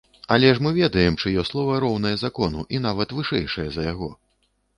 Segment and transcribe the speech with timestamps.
[0.35, 4.11] Але ж мы ведаем, чыё слова роўнае закону і нават вышэйшае за яго.